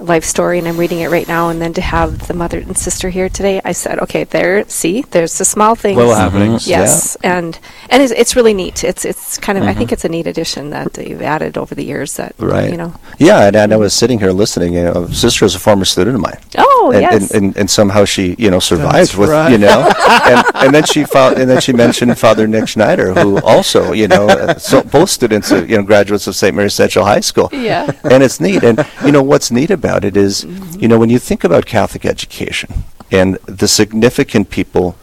life 0.00 0.24
story, 0.24 0.58
and 0.58 0.66
I'm 0.66 0.76
reading 0.76 1.00
it 1.00 1.10
right 1.10 1.28
now. 1.28 1.48
And 1.50 1.60
then 1.60 1.72
to 1.74 1.80
have 1.80 2.26
the 2.26 2.34
mother 2.34 2.58
and 2.58 2.76
sister 2.76 3.10
here 3.10 3.28
today, 3.28 3.60
I 3.64 3.72
said, 3.72 3.98
okay, 4.00 4.24
there. 4.24 4.68
See, 4.68 5.02
there's 5.02 5.38
the 5.38 5.44
small 5.44 5.74
things. 5.74 5.96
Little 5.96 6.14
happenings. 6.14 6.66
Yes, 6.66 7.16
and 7.22 7.58
and 7.88 8.02
it's, 8.02 8.12
it's 8.12 8.34
really 8.36 8.54
neat. 8.54 8.82
It's 8.84 9.04
it's 9.04 9.38
kind 9.38 9.58
of 9.58 9.64
I 9.64 9.70
Mm-hmm. 9.70 9.78
think 9.78 9.92
it's 9.92 10.04
a 10.04 10.08
neat 10.08 10.26
addition 10.26 10.70
that 10.70 10.96
you've 10.98 11.22
added 11.22 11.56
over 11.58 11.74
the 11.74 11.84
years. 11.84 12.16
That 12.16 12.34
Right. 12.38 12.70
you 12.70 12.76
know. 12.76 12.94
Yeah, 13.18 13.46
and, 13.46 13.56
and 13.56 13.72
I 13.72 13.76
was 13.76 13.92
sitting 13.94 14.18
here 14.18 14.32
listening. 14.32 14.74
You 14.74 14.84
know, 14.84 15.06
sister 15.08 15.44
is 15.44 15.54
a 15.54 15.58
former 15.60 15.84
student 15.84 16.16
of 16.16 16.22
mine. 16.22 16.38
Oh 16.58 16.90
and, 16.94 17.02
yes. 17.02 17.30
and, 17.30 17.44
and, 17.44 17.56
and 17.56 17.70
somehow 17.70 18.04
she, 18.04 18.34
you 18.38 18.50
know, 18.50 18.58
survived 18.58 18.94
That's 18.94 19.16
with, 19.16 19.30
right. 19.30 19.50
you 19.52 19.58
know, 19.58 19.92
and, 20.24 20.44
and 20.54 20.74
then 20.74 20.84
she 20.84 21.04
found, 21.04 21.36
and 21.38 21.48
then 21.50 21.60
she 21.60 21.72
mentioned 21.72 22.18
Father 22.18 22.46
Nick 22.46 22.68
Schneider, 22.68 23.12
who 23.14 23.38
also, 23.42 23.92
you 23.92 24.08
know, 24.08 24.28
uh, 24.28 24.54
so 24.58 24.82
both 24.82 25.10
students, 25.10 25.52
uh, 25.52 25.62
you 25.68 25.76
know, 25.76 25.82
graduates 25.82 26.26
of 26.26 26.34
St. 26.34 26.54
Mary's 26.56 26.74
Central 26.74 27.04
High 27.04 27.20
School. 27.20 27.48
Yeah. 27.52 27.90
And 28.04 28.22
it's 28.22 28.40
neat. 28.40 28.62
And, 28.64 28.84
you 29.04 29.12
know, 29.12 29.22
what's 29.22 29.50
neat 29.50 29.70
about 29.70 29.89
it 29.98 30.16
is, 30.16 30.44
you 30.78 30.88
know, 30.88 30.98
when 30.98 31.10
you 31.10 31.18
think 31.18 31.44
about 31.44 31.66
Catholic 31.66 32.04
education 32.04 32.84
and 33.10 33.36
the 33.46 33.66
significant 33.68 34.50
people 34.50 34.96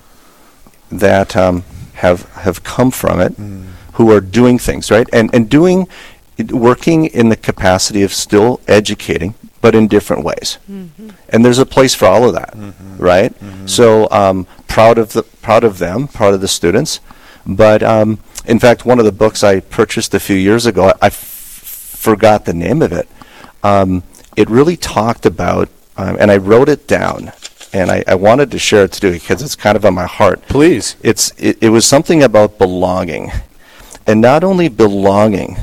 that 0.92 1.36
um, 1.36 1.64
have 1.96 2.24
have 2.34 2.64
come 2.64 2.92
from 2.92 3.20
it, 3.20 3.34
who 3.94 4.12
are 4.12 4.22
doing 4.22 4.58
things 4.60 4.90
right, 4.92 5.08
and 5.12 5.34
and 5.34 5.50
doing, 5.50 5.88
working 6.52 7.06
in 7.06 7.30
the 7.30 7.36
capacity 7.36 8.04
of 8.04 8.14
still 8.14 8.60
educating, 8.68 9.34
but 9.62 9.76
in 9.76 9.88
different 9.88 10.24
ways. 10.24 10.58
And 11.30 11.44
there's 11.44 11.60
a 11.60 11.66
place 11.66 11.94
for 11.96 12.06
all 12.06 12.24
of 12.28 12.34
that, 12.36 12.54
right? 12.98 13.34
So 13.66 14.08
um, 14.12 14.46
proud 14.68 14.98
of 14.98 15.12
the 15.14 15.24
proud 15.24 15.64
of 15.64 15.78
them, 15.80 16.08
proud 16.08 16.34
of 16.34 16.42
the 16.42 16.48
students. 16.48 17.00
But 17.46 17.82
um, 17.84 18.20
in 18.46 18.60
fact, 18.60 18.86
one 18.86 19.00
of 19.00 19.06
the 19.06 19.12
books 19.12 19.44
I 19.44 19.60
purchased 19.62 20.14
a 20.14 20.20
few 20.20 20.36
years 20.36 20.66
ago, 20.66 20.86
I, 20.90 20.94
I 21.02 21.08
f- 21.08 21.14
forgot 21.98 22.46
the 22.46 22.54
name 22.54 22.82
of 22.82 22.92
it. 22.92 23.08
Um, 23.64 24.04
it 24.38 24.50
really 24.50 24.78
talked 24.78 25.26
about, 25.26 25.68
um, 25.98 26.16
and 26.20 26.32
I 26.32 26.38
wrote 26.38 26.70
it 26.70 26.88
down, 26.88 27.34
and 27.74 27.92
I, 27.92 28.04
I 28.08 28.16
wanted 28.16 28.52
to 28.52 28.60
share 28.60 28.86
it 28.86 28.94
today 28.94 29.12
because 29.14 29.42
it's 29.42 29.56
kind 29.56 29.76
of 29.76 29.84
on 29.84 29.96
my 29.96 30.06
heart. 30.06 30.44
Please. 30.44 30.96
It's 31.02 31.34
it, 31.38 31.58
it 31.60 31.70
was 31.70 31.86
something 31.86 32.24
about 32.24 32.60
belonging, 32.60 33.32
and 34.06 34.22
not 34.22 34.44
only 34.44 34.70
belonging, 34.70 35.58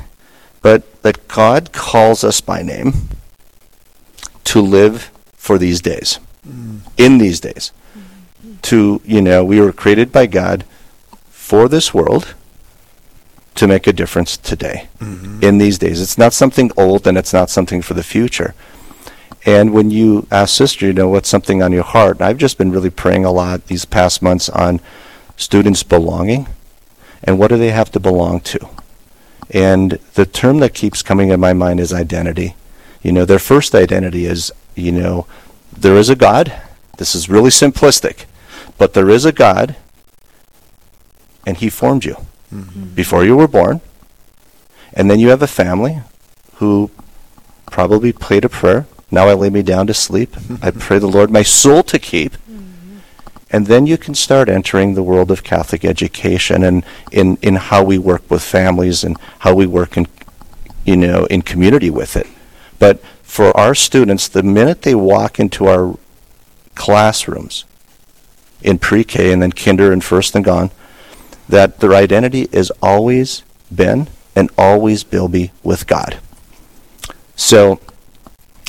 but 0.61 1.03
that 1.03 1.29
God 1.29 1.73
calls 1.73 2.25
us 2.25 2.41
by 2.41 2.63
name 2.63 3.09
to 4.43 4.61
live 4.61 5.11
for 5.35 5.57
these 5.57 5.81
days, 5.81 6.19
in 6.99 7.19
these 7.19 7.39
days. 7.39 7.71
To 8.63 9.01
you 9.05 9.23
know, 9.23 9.45
we 9.45 9.61
were 9.61 9.73
created 9.73 10.11
by 10.11 10.27
God 10.27 10.65
for 11.31 11.69
this 11.69 11.95
world 11.95 12.35
to 13.55 13.69
make 13.69 13.87
a 13.87 13.93
difference 13.93 14.37
today, 14.37 14.89
mm-hmm. 14.99 15.43
in 15.43 15.59
these 15.59 15.79
days. 15.79 16.01
It's 16.01 16.19
not 16.19 16.33
something 16.33 16.71
old, 16.77 17.07
and 17.07 17.17
it's 17.17 17.33
not 17.33 17.51
something 17.51 17.83
for 17.83 17.95
the 17.95 18.03
future. 18.03 18.55
And 19.47 19.73
when 19.73 19.91
you 19.91 20.27
ask 20.31 20.57
sister, 20.57 20.87
you 20.87 20.93
know, 20.93 21.09
what's 21.09 21.29
something 21.29 21.63
on 21.63 21.73
your 21.73 21.83
heart? 21.85 22.21
I've 22.21 22.39
just 22.39 22.59
been 22.59 22.73
really 22.73 22.91
praying 22.91 23.25
a 23.25 23.31
lot 23.31 23.67
these 23.67 23.85
past 23.85 24.23
months 24.23 24.49
on 24.49 24.81
students 25.37 25.83
belonging 25.83 26.49
and 27.23 27.39
what 27.39 27.49
do 27.49 27.59
they 27.59 27.71
have 27.71 27.91
to 27.93 28.01
belong 28.01 28.41
to. 28.41 28.69
And 29.51 29.93
the 30.15 30.25
term 30.25 30.59
that 30.61 30.75
keeps 30.75 31.03
coming 31.03 31.29
in 31.29 31.41
my 31.41 31.53
mind 31.53 31.79
is 31.79 31.93
identity. 31.93 32.55
You 33.03 33.13
know, 33.13 33.25
their 33.25 33.39
first 33.39 33.75
identity 33.75 34.25
is, 34.25 34.51
you 34.75 34.93
know, 34.93 35.27
there 35.77 35.97
is 35.97 36.09
a 36.09 36.17
God. 36.17 36.53
This 36.97 37.15
is 37.15 37.29
really 37.29 37.51
simplistic, 37.51 38.25
but 38.79 38.95
there 38.95 39.11
is 39.11 39.25
a 39.25 39.33
God, 39.33 39.77
and 41.47 41.57
He 41.59 41.69
formed 41.69 42.05
you 42.05 42.17
Mm-hmm. 42.55 42.95
before 42.95 43.25
you 43.25 43.37
were 43.37 43.49
born. 43.49 43.81
And 44.93 45.11
then 45.11 45.19
you 45.19 45.31
have 45.31 45.43
a 45.43 45.49
family 45.49 46.03
who 46.57 46.93
probably 47.67 48.13
prayed 48.13 48.45
a 48.45 48.49
prayer. 48.49 48.87
Now 49.11 49.27
I 49.27 49.35
lay 49.35 49.51
me 49.51 49.63
down 49.63 49.89
to 49.89 49.95
sleep. 49.95 50.37
I 50.63 50.71
pray 50.87 51.01
the 51.01 51.09
Lord 51.09 51.33
my 51.33 51.43
soul 51.43 51.83
to 51.83 51.99
keep. 51.99 52.35
Mm-hmm. 52.35 52.99
And 53.51 53.67
then 53.67 53.87
you 53.87 53.99
can 53.99 54.15
start 54.15 54.49
entering 54.49 54.95
the 54.95 55.03
world 55.03 55.33
of 55.33 55.43
Catholic 55.43 55.85
education 55.85 56.63
and 56.63 56.85
in, 57.11 57.39
in 57.43 57.57
how 57.57 57.83
we 57.83 57.99
work 57.99 58.31
with 58.31 58.43
families 58.43 59.03
and 59.03 59.17
how 59.41 59.53
we 59.53 59.67
work 59.67 59.97
in 59.97 60.07
you 60.85 60.97
know 60.97 61.27
in 61.27 61.43
community 61.43 61.91
with 61.91 62.17
it. 62.17 62.29
But 62.79 63.01
for 63.23 63.57
our 63.57 63.75
students, 63.75 64.29
the 64.29 64.45
minute 64.45 64.83
they 64.83 64.95
walk 64.95 65.41
into 65.41 65.67
our 65.67 65.99
classrooms 66.77 67.65
in 68.63 68.79
pre-K 68.79 69.33
and 69.33 69.43
then 69.43 69.51
kinder 69.51 69.93
and 69.93 70.05
first 70.05 70.37
and 70.37 70.45
gone, 70.45 70.71
that 71.49 71.81
their 71.81 71.95
identity 71.95 72.49
is 72.53 72.71
always 72.83 73.43
been 73.75 74.09
and 74.35 74.51
always 74.59 75.11
will 75.11 75.29
be 75.29 75.53
with 75.63 75.87
God. 75.87 76.19
So 77.37 77.81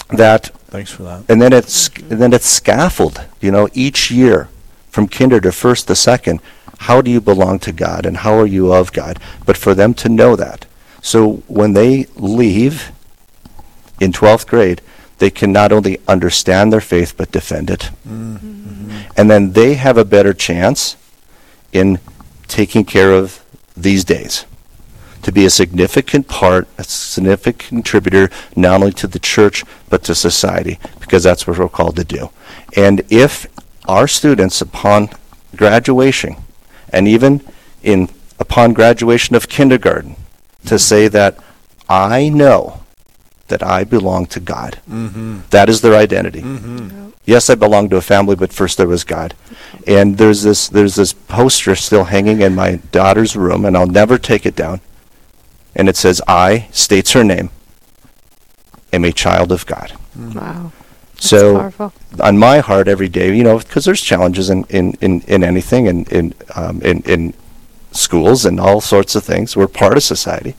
that 0.09 0.51
Thanks 0.67 0.91
for 0.91 1.03
that. 1.03 1.23
and 1.29 1.41
then 1.41 1.53
it's 1.53 1.87
and 1.87 2.21
then 2.21 2.33
it's 2.33 2.47
scaffold. 2.47 3.25
You 3.41 3.51
know, 3.51 3.69
each 3.73 4.11
year 4.11 4.49
from 4.89 5.07
kinder 5.07 5.39
to 5.41 5.51
first 5.51 5.87
to 5.87 5.95
second, 5.95 6.41
how 6.79 7.01
do 7.01 7.09
you 7.09 7.21
belong 7.21 7.59
to 7.59 7.71
God 7.71 8.05
and 8.05 8.17
how 8.17 8.37
are 8.37 8.45
you 8.45 8.73
of 8.73 8.91
God? 8.93 9.19
But 9.45 9.57
for 9.57 9.73
them 9.73 9.93
to 9.95 10.09
know 10.09 10.35
that, 10.35 10.65
so 11.01 11.43
when 11.47 11.73
they 11.73 12.05
leave 12.15 12.91
in 13.99 14.11
twelfth 14.11 14.47
grade, 14.47 14.81
they 15.19 15.29
can 15.29 15.51
not 15.51 15.71
only 15.71 15.99
understand 16.07 16.71
their 16.73 16.81
faith 16.81 17.15
but 17.15 17.31
defend 17.31 17.69
it, 17.69 17.89
mm. 18.07 18.37
mm-hmm. 18.37 18.97
and 19.15 19.29
then 19.31 19.53
they 19.53 19.75
have 19.75 19.97
a 19.97 20.05
better 20.05 20.33
chance 20.33 20.97
in 21.71 21.99
taking 22.47 22.85
care 22.85 23.11
of 23.11 23.43
these 23.75 24.03
days 24.03 24.45
to 25.25 25.31
be 25.31 25.43
a 25.43 25.49
significant 25.49 26.27
part, 26.27 26.67
a 26.77 26.83
significant 26.83 27.67
contributor, 27.67 28.29
not 28.55 28.75
only 28.75 28.91
to 28.91 29.07
the 29.07 29.17
church, 29.17 29.63
but 29.89 30.03
to 30.03 30.13
society, 30.13 30.79
because 30.99 31.23
that's 31.23 31.47
what 31.47 31.57
we're 31.57 31.67
called 31.67 31.95
to 31.95 32.03
do. 32.03 32.29
And 32.75 33.01
if 33.09 33.47
our 33.87 34.07
students, 34.07 34.61
upon 34.61 35.09
graduation, 35.55 36.35
and 36.89 37.07
even 37.07 37.41
in 37.81 38.09
upon 38.39 38.73
graduation 38.73 39.35
of 39.35 39.49
kindergarten 39.49 40.15
to 40.65 40.77
say 40.77 41.07
that 41.07 41.39
I 41.89 42.29
know 42.29 42.84
that 43.47 43.61
I 43.63 43.83
belong 43.83 44.25
to 44.27 44.39
God. 44.39 44.79
Mm-hmm. 44.89 45.39
That 45.51 45.69
is 45.69 45.81
their 45.81 45.95
identity. 45.95 46.41
Mm-hmm. 46.41 47.09
Yes, 47.25 47.49
I 47.49 47.55
belong 47.55 47.89
to 47.89 47.97
a 47.97 48.01
family, 48.01 48.35
but 48.35 48.53
first 48.53 48.77
there 48.77 48.87
was 48.87 49.03
God. 49.03 49.33
And 49.87 50.17
there's 50.17 50.43
this 50.43 50.67
there's 50.67 50.95
this 50.95 51.13
poster 51.13 51.75
still 51.75 52.05
hanging 52.05 52.41
in 52.41 52.55
my 52.55 52.77
daughter's 52.91 53.35
room, 53.35 53.65
and 53.65 53.75
I'll 53.75 53.87
never 53.87 54.17
take 54.17 54.45
it 54.45 54.55
down. 54.55 54.79
And 55.75 55.89
it 55.89 55.95
says, 55.97 56.21
"I," 56.27 56.67
states 56.71 57.11
her 57.13 57.23
name, 57.23 57.49
am 58.93 59.05
a 59.05 59.11
child 59.11 59.51
of 59.51 59.65
God. 59.65 59.93
Wow. 60.15 60.71
That's 61.13 61.27
So 61.29 61.59
powerful. 61.59 61.93
on 62.19 62.37
my 62.37 62.59
heart 62.59 62.87
every 62.87 63.09
day, 63.09 63.35
you 63.35 63.43
know, 63.43 63.57
because 63.59 63.85
there's 63.85 64.01
challenges 64.01 64.49
in, 64.49 64.65
in, 64.69 64.93
in, 65.01 65.21
in 65.21 65.43
anything, 65.43 65.85
in 65.87 66.05
in, 66.05 66.33
um, 66.55 66.81
in 66.81 67.01
in 67.03 67.33
schools 67.91 68.45
and 68.45 68.59
all 68.59 68.81
sorts 68.81 69.15
of 69.15 69.23
things. 69.23 69.55
We're 69.55 69.67
part 69.67 69.97
of 69.97 70.03
society, 70.03 70.55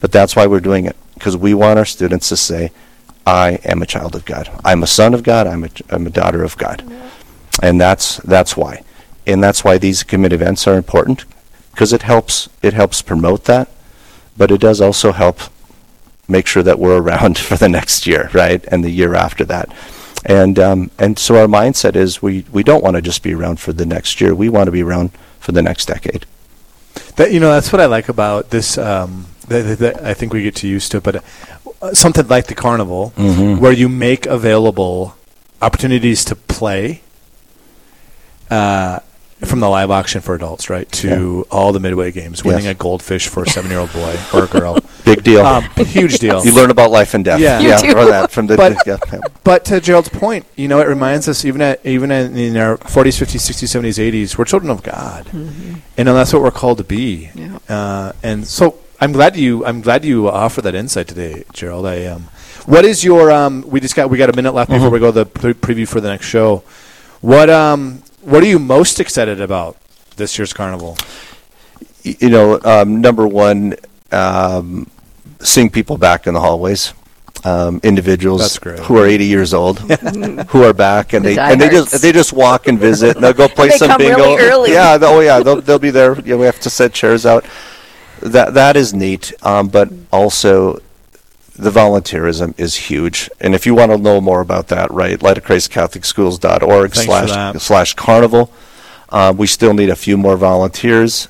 but 0.00 0.12
that's 0.12 0.34
why 0.36 0.46
we're 0.46 0.60
doing 0.60 0.86
it 0.86 0.96
because 1.24 1.38
we 1.38 1.54
want 1.54 1.78
our 1.78 1.86
students 1.86 2.28
to 2.28 2.36
say, 2.36 2.70
"I 3.26 3.58
am 3.64 3.80
a 3.80 3.86
child 3.86 4.14
of 4.14 4.26
God. 4.26 4.50
I'm 4.62 4.82
a 4.82 4.86
son 4.86 5.14
of 5.14 5.22
God. 5.22 5.46
I'm 5.46 5.64
a 5.64 5.70
I'm 5.88 6.06
a 6.06 6.10
daughter 6.10 6.44
of 6.44 6.58
God," 6.58 6.84
and 7.62 7.80
that's 7.80 8.18
that's 8.18 8.58
why, 8.58 8.82
and 9.26 9.42
that's 9.42 9.64
why 9.64 9.78
these 9.78 10.02
community 10.02 10.34
events 10.34 10.66
are 10.66 10.76
important 10.76 11.24
because 11.70 11.94
it 11.94 12.02
helps 12.02 12.50
it 12.60 12.74
helps 12.74 13.00
promote 13.00 13.44
that, 13.44 13.70
but 14.36 14.50
it 14.50 14.60
does 14.60 14.82
also 14.82 15.12
help 15.12 15.40
make 16.28 16.46
sure 16.46 16.62
that 16.62 16.78
we're 16.78 17.00
around 17.00 17.38
for 17.48 17.56
the 17.56 17.70
next 17.70 18.06
year, 18.06 18.28
right, 18.34 18.62
and 18.68 18.84
the 18.84 18.90
year 18.90 19.14
after 19.14 19.46
that. 19.46 19.72
And 20.26 20.58
um, 20.58 20.90
and 20.98 21.18
so 21.18 21.36
our 21.36 21.46
mindset 21.46 21.96
is 21.96 22.20
we, 22.20 22.44
we 22.52 22.62
don't 22.62 22.84
want 22.84 22.96
to 22.96 23.02
just 23.02 23.22
be 23.22 23.32
around 23.32 23.60
for 23.60 23.72
the 23.72 23.86
next 23.86 24.20
year. 24.20 24.34
We 24.34 24.50
want 24.50 24.66
to 24.66 24.72
be 24.72 24.82
around 24.82 25.10
for 25.40 25.52
the 25.52 25.62
next 25.62 25.86
decade. 25.86 26.26
That 27.16 27.32
you 27.32 27.40
know, 27.40 27.50
that's 27.50 27.72
what 27.72 27.80
I 27.80 27.86
like 27.86 28.10
about 28.10 28.50
this. 28.50 28.76
Um, 28.76 29.24
that, 29.48 29.78
that 29.78 30.04
I 30.04 30.14
think 30.14 30.32
we 30.32 30.42
get 30.42 30.56
too 30.56 30.68
used 30.68 30.90
to, 30.92 30.98
it, 30.98 31.02
but 31.02 31.24
uh, 31.82 31.92
something 31.94 32.26
like 32.28 32.46
the 32.46 32.54
carnival, 32.54 33.12
Mhm. 33.16 33.58
where 33.58 33.72
you 33.72 33.88
make 33.88 34.26
available 34.26 35.14
opportunities 35.62 36.24
to 36.26 36.34
play. 36.36 37.00
Uh, 38.50 38.98
from 39.40 39.60
the 39.60 39.68
live 39.68 39.90
auction 39.90 40.22
for 40.22 40.34
adults, 40.34 40.70
right, 40.70 40.90
to 40.92 41.46
all 41.50 41.72
the 41.72 41.80
midway 41.80 42.10
games, 42.10 42.42
winning 42.44 42.64
Yes. 42.64 42.70
a 42.72 42.74
goldfish 42.74 43.26
for 43.28 43.42
a 43.42 43.46
seven-year-old 43.48 43.92
boy 43.92 44.16
or 44.32 44.44
a 44.44 44.46
girl, 44.46 44.78
Big 45.04 45.22
deal. 45.22 45.44
um, 45.44 45.64
huge 45.76 46.18
deal. 46.18 46.42
you 46.44 46.54
learn 46.54 46.70
about 46.70 46.90
life 46.90 47.12
and 47.12 47.24
death. 47.24 47.40
Yeah. 47.40 47.58
You 47.60 47.68
yeah, 47.70 47.80
do. 47.82 47.98
or 47.98 48.04
that 48.06 48.30
from 48.30 48.46
the. 48.46 48.56
But- 48.62 48.76
yeah, 48.86 48.96
yeah. 49.12 49.18
But 49.42 49.64
to 49.66 49.80
Gerald's 49.80 50.08
point, 50.08 50.46
you 50.56 50.66
know, 50.68 50.78
it 50.80 50.86
reminds 50.88 51.28
us 51.28 51.44
even 51.44 51.60
at, 51.60 51.84
even 51.84 52.10
in, 52.10 52.36
in 52.38 52.56
our 52.56 52.78
40s, 52.78 53.18
50s, 53.20 53.40
60s, 53.50 53.68
70s, 53.82 53.98
80s, 53.98 54.38
we're 54.38 54.44
children 54.46 54.70
of 54.70 54.82
God, 54.82 55.26
and 55.34 56.08
that's 56.08 56.32
what 56.32 56.40
we're 56.40 56.50
called 56.50 56.78
to 56.78 56.84
be. 56.84 57.30
Yeah. 57.34 57.58
Uh, 57.68 58.12
and 58.22 58.46
so 58.46 58.76
I'm 59.00 59.12
glad 59.12 59.36
you 59.36 59.64
I'm 59.66 59.80
glad 59.80 60.04
you 60.04 60.28
offer 60.28 60.62
that 60.62 60.74
insight 60.74 61.08
today, 61.08 61.44
Gerald. 61.52 61.86
I 61.86 62.04
um, 62.06 62.24
what 62.66 62.84
is 62.84 63.04
your 63.04 63.30
um? 63.30 63.64
We 63.68 63.80
just 63.80 63.94
got 63.96 64.08
we 64.10 64.18
got 64.18 64.30
a 64.30 64.36
minute 64.36 64.52
left 64.54 64.70
before 64.70 64.90
we 64.90 64.98
go 64.98 65.06
to 65.12 65.24
the 65.24 65.26
pre- 65.26 65.54
preview 65.54 65.86
for 65.88 66.00
the 66.00 66.08
next 66.08 66.26
show. 66.26 66.62
What 67.20 67.50
um 67.50 68.02
what 68.22 68.42
are 68.42 68.46
you 68.46 68.58
most 68.58 69.00
excited 69.00 69.40
about 69.40 69.76
this 70.16 70.38
year's 70.38 70.52
carnival? 70.52 70.96
You 72.02 72.28
know, 72.30 72.60
um, 72.64 73.00
number 73.00 73.26
one, 73.26 73.76
um, 74.12 74.90
seeing 75.40 75.70
people 75.70 75.96
back 75.98 76.26
in 76.26 76.34
the 76.34 76.40
hallways. 76.40 76.92
Um, 77.46 77.78
individuals 77.82 78.56
who 78.86 78.96
are 78.96 79.04
80 79.06 79.24
years 79.26 79.52
old 79.52 79.78
who 80.48 80.62
are 80.62 80.72
back 80.72 81.12
and 81.12 81.22
The 81.22 81.34
they 81.34 81.38
and 81.38 81.60
they 81.60 81.68
just 81.68 82.00
they 82.00 82.10
just 82.10 82.32
walk 82.32 82.68
and 82.68 82.78
visit 82.78 83.16
and 83.16 83.24
they'll 83.24 83.34
go 83.34 83.48
play 83.48 83.68
They 83.68 83.76
some 83.76 83.88
come 83.88 83.98
bingo. 83.98 84.16
really 84.16 84.36
early. 84.38 84.72
Yeah, 84.72 84.96
oh 85.02 85.20
yeah, 85.20 85.40
they'll 85.40 85.60
they'll 85.60 85.78
be 85.78 85.90
there. 85.90 86.18
Yeah, 86.20 86.36
we 86.36 86.46
have 86.46 86.58
to 86.60 86.70
set 86.70 86.94
chairs 86.94 87.26
out. 87.26 87.44
That 88.24 88.54
that 88.54 88.76
is 88.76 88.94
neat, 88.94 89.34
um, 89.42 89.68
but 89.68 89.92
also 90.10 90.80
the 91.56 91.70
volunteerism 91.70 92.58
is 92.58 92.74
huge. 92.74 93.30
And 93.40 93.54
if 93.54 93.66
you 93.66 93.74
want 93.74 93.92
to 93.92 93.98
know 93.98 94.20
more 94.20 94.40
about 94.40 94.68
that, 94.68 94.90
right, 94.90 95.18
lightofchristcatholicschools.org 95.18 96.94
Thanks 96.94 96.98
for 96.98 97.04
slash 97.04 97.30
that. 97.30 97.60
slash 97.60 97.94
carnival. 97.94 98.50
Uh, 99.10 99.32
we 99.36 99.46
still 99.46 99.74
need 99.74 99.90
a 99.90 99.96
few 99.96 100.16
more 100.16 100.36
volunteers, 100.36 101.28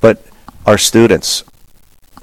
but 0.00 0.22
our 0.66 0.76
students, 0.76 1.44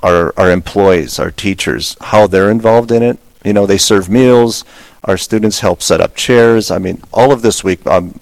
our 0.03 0.33
our 0.38 0.51
employees, 0.51 1.17
our 1.17 1.31
teachers, 1.31 1.95
how 2.01 2.27
they're 2.27 2.51
involved 2.51 2.91
in 2.91 3.01
it. 3.01 3.17
You 3.43 3.53
know, 3.53 3.65
they 3.65 3.77
serve 3.77 4.10
meals. 4.10 4.65
Our 5.05 5.17
students 5.17 5.62
help 5.62 5.81
set 5.81 6.01
up 6.01 6.15
chairs. 6.15 6.69
I 6.69 6.77
mean, 6.77 7.01
all 7.12 7.31
of 7.31 7.41
this 7.41 7.63
week, 7.63 7.88
um, 7.88 8.19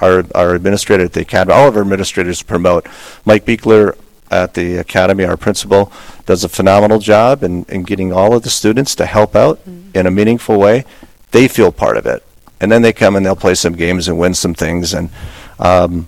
our 0.00 0.24
our 0.34 0.54
administrator 0.54 1.04
at 1.04 1.14
the 1.14 1.22
academy, 1.22 1.54
all 1.54 1.68
of 1.68 1.76
our 1.76 1.82
administrators 1.82 2.42
promote. 2.42 2.86
Mike 3.24 3.44
Beekler 3.44 3.96
at 4.32 4.54
the 4.54 4.76
academy, 4.76 5.24
our 5.24 5.36
principal, 5.36 5.92
does 6.26 6.44
a 6.44 6.48
phenomenal 6.48 6.98
job 6.98 7.42
in, 7.42 7.64
in 7.64 7.82
getting 7.82 8.12
all 8.12 8.34
of 8.34 8.42
the 8.42 8.50
students 8.50 8.94
to 8.96 9.06
help 9.06 9.36
out 9.36 9.60
in 9.94 10.06
a 10.06 10.10
meaningful 10.10 10.58
way. 10.58 10.84
They 11.30 11.48
feel 11.48 11.72
part 11.72 11.96
of 11.96 12.06
it, 12.06 12.24
and 12.60 12.70
then 12.70 12.82
they 12.82 12.92
come 12.92 13.16
and 13.16 13.24
they'll 13.24 13.36
play 13.36 13.54
some 13.54 13.74
games 13.74 14.08
and 14.08 14.18
win 14.18 14.34
some 14.34 14.54
things, 14.54 14.92
and 14.94 15.10
um, 15.58 16.06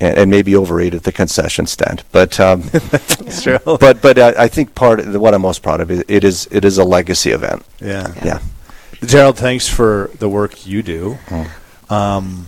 and, 0.00 0.18
and 0.18 0.30
maybe 0.30 0.54
overeat 0.54 0.94
at 0.94 1.02
the 1.02 1.12
concession 1.12 1.66
stand. 1.66 2.04
But 2.12 2.38
um, 2.40 2.62
It's 2.72 3.42
true. 3.42 3.58
but 3.64 4.00
but 4.00 4.18
I, 4.18 4.44
I 4.44 4.48
think 4.48 4.74
part 4.74 5.00
of 5.00 5.14
what 5.20 5.34
I'm 5.34 5.42
most 5.42 5.62
proud 5.62 5.80
of 5.80 5.90
is 5.90 6.04
it 6.08 6.24
is 6.24 6.48
it 6.50 6.64
is 6.64 6.78
a 6.78 6.84
legacy 6.84 7.30
event. 7.30 7.64
yeah. 7.80 8.14
Yeah. 8.24 8.40
Gerald, 9.04 9.38
thanks 9.38 9.68
for 9.68 10.10
the 10.18 10.28
work 10.28 10.66
you 10.66 10.82
do. 10.82 11.18
Mm. 11.26 11.48
Um, 11.90 12.46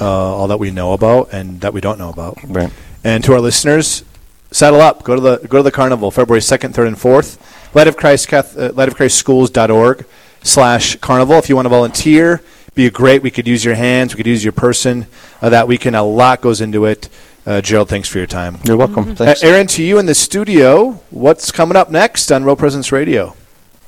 uh, 0.00 0.06
all 0.06 0.46
that 0.48 0.58
we 0.58 0.70
know 0.70 0.92
about 0.92 1.32
and 1.32 1.60
that 1.60 1.72
we 1.72 1.80
don't 1.80 1.98
know 1.98 2.08
about. 2.08 2.38
Right. 2.44 2.72
And 3.04 3.22
to 3.24 3.32
our 3.32 3.40
listeners, 3.40 4.04
saddle 4.50 4.80
up. 4.80 5.04
Go 5.04 5.14
to 5.14 5.20
the 5.20 5.48
go 5.48 5.58
to 5.58 5.62
the 5.62 5.70
carnival, 5.70 6.10
February 6.10 6.42
second, 6.42 6.74
third, 6.74 6.88
and 6.88 6.98
fourth. 6.98 7.38
Light 7.74 7.86
of 7.86 7.96
Christ, 7.96 8.28
Cath- 8.28 8.56
uh, 8.58 8.72
Light 8.74 8.88
of 8.88 8.96
Christ 8.96 9.16
Schools.org 9.18 10.04
slash 10.42 10.96
carnival. 10.96 11.36
If 11.38 11.48
you 11.48 11.56
want 11.56 11.66
to 11.66 11.70
volunteer, 11.70 12.42
be 12.74 12.88
great. 12.90 13.22
We 13.22 13.30
could 13.30 13.46
use 13.46 13.64
your 13.64 13.74
hands. 13.74 14.14
We 14.14 14.18
could 14.18 14.26
use 14.26 14.42
your 14.44 14.52
person. 14.52 15.06
Uh, 15.42 15.50
that 15.50 15.68
weekend, 15.68 15.96
a 15.96 16.02
lot 16.02 16.40
goes 16.40 16.60
into 16.60 16.84
it. 16.86 17.08
Uh, 17.46 17.60
Gerald, 17.62 17.88
thanks 17.88 18.08
for 18.08 18.18
your 18.18 18.26
time. 18.26 18.58
You're 18.64 18.76
welcome. 18.76 19.10
Uh, 19.10 19.14
Thanks. 19.14 19.42
Aaron, 19.42 19.66
to 19.68 19.82
you 19.82 19.98
in 19.98 20.04
the 20.06 20.14
studio. 20.14 21.00
What's 21.10 21.50
coming 21.50 21.76
up 21.76 21.90
next 21.90 22.30
on 22.30 22.44
Real 22.44 22.56
Presence 22.56 22.92
Radio? 22.92 23.34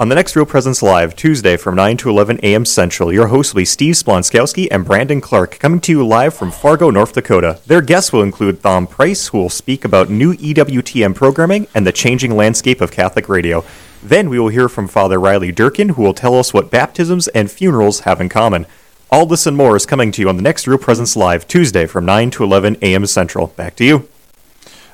On 0.00 0.08
the 0.08 0.14
next 0.14 0.34
Real 0.34 0.46
Presence 0.46 0.82
Live, 0.82 1.14
Tuesday 1.14 1.58
from 1.58 1.74
9 1.74 1.98
to 1.98 2.08
11 2.08 2.40
a.m. 2.42 2.64
Central, 2.64 3.12
your 3.12 3.26
hosts 3.26 3.52
will 3.52 3.60
be 3.60 3.66
Steve 3.66 3.96
Splonskowski 3.96 4.66
and 4.70 4.82
Brandon 4.82 5.20
Clark, 5.20 5.58
coming 5.58 5.78
to 5.82 5.92
you 5.92 6.06
live 6.06 6.32
from 6.32 6.50
Fargo, 6.50 6.88
North 6.88 7.12
Dakota. 7.12 7.60
Their 7.66 7.82
guests 7.82 8.10
will 8.10 8.22
include 8.22 8.62
Thom 8.62 8.86
Price, 8.86 9.28
who 9.28 9.36
will 9.36 9.50
speak 9.50 9.84
about 9.84 10.08
new 10.08 10.32
EWTN 10.32 11.14
programming 11.14 11.66
and 11.74 11.86
the 11.86 11.92
changing 11.92 12.34
landscape 12.34 12.80
of 12.80 12.90
Catholic 12.90 13.28
radio. 13.28 13.62
Then 14.02 14.30
we 14.30 14.38
will 14.38 14.48
hear 14.48 14.70
from 14.70 14.88
Father 14.88 15.20
Riley 15.20 15.52
Durkin, 15.52 15.90
who 15.90 16.02
will 16.02 16.14
tell 16.14 16.34
us 16.36 16.54
what 16.54 16.70
baptisms 16.70 17.28
and 17.28 17.50
funerals 17.50 18.00
have 18.00 18.22
in 18.22 18.30
common. 18.30 18.64
All 19.10 19.26
this 19.26 19.46
and 19.46 19.54
more 19.54 19.76
is 19.76 19.84
coming 19.84 20.12
to 20.12 20.22
you 20.22 20.30
on 20.30 20.36
the 20.36 20.42
next 20.42 20.66
Real 20.66 20.78
Presence 20.78 21.14
Live, 21.14 21.46
Tuesday 21.46 21.84
from 21.84 22.06
9 22.06 22.30
to 22.30 22.44
11 22.44 22.78
a.m. 22.80 23.04
Central. 23.04 23.48
Back 23.48 23.76
to 23.76 23.84
you. 23.84 24.08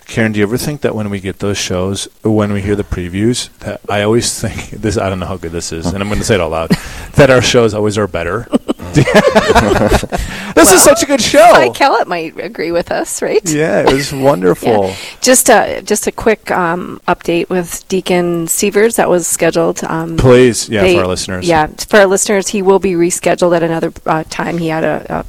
Karen, 0.07 0.31
do 0.33 0.39
you 0.39 0.45
ever 0.47 0.57
think 0.57 0.83
that 0.83 0.95
when 0.95 1.11
we 1.11 1.19
get 1.19 1.41
those 1.41 1.59
shows, 1.59 2.09
when 2.23 2.53
we 2.53 2.63
hear 2.63 2.77
the 2.77 2.85
previews, 2.85 3.51
that 3.59 3.81
I 3.89 4.03
always 4.03 4.41
think 4.41 4.71
this? 4.83 4.97
I 4.97 5.09
don't 5.09 5.19
know 5.19 5.27
how 5.27 5.37
good 5.37 5.51
this 5.53 5.73
is, 5.73 5.87
and 5.87 6.01
I'm 6.03 6.09
going 6.09 6.21
to 6.21 6.25
say 6.25 6.37
it 6.37 6.41
out 6.41 6.53
loud. 6.53 6.71
that 7.15 7.29
our 7.31 7.43
shows 7.43 7.75
always 7.75 7.99
are 7.99 8.07
better. 8.07 8.47
this 8.95 10.73
is 10.73 10.83
such 10.83 11.03
a 11.03 11.07
good 11.07 11.21
show. 11.21 11.51
Mike 11.53 11.75
Kellett 11.75 12.07
might 12.09 12.39
agree 12.39 12.71
with 12.71 12.91
us, 12.91 13.21
right? 13.21 13.43
Yeah, 13.51 13.81
it 13.81 13.93
was 13.93 14.13
wonderful. 14.13 14.95
Just 15.21 15.51
a 15.51 15.83
just 15.83 16.07
a 16.07 16.13
quick 16.13 16.51
um, 16.51 17.01
update 17.09 17.49
with 17.51 17.87
Deacon 17.89 18.47
Sievers 18.47 18.97
that 18.97 19.09
was 19.11 19.27
scheduled. 19.27 19.83
Um, 19.85 20.17
Please, 20.17 20.69
yeah, 20.69 20.83
they- 20.83 20.95
for 20.95 21.03
our 21.03 21.09
listeners. 21.09 21.47
Yeah, 21.49 21.67
for 21.67 21.99
our 21.99 22.07
listeners, 22.07 22.49
he 22.49 22.63
will 22.63 22.79
be 22.79 22.93
rescheduled 22.93 23.55
at 23.57 23.63
another 23.63 23.93
uh, 24.07 24.25
time. 24.31 24.59
He 24.59 24.69
had 24.69 24.85
a, 24.85 25.05
a 25.21 25.25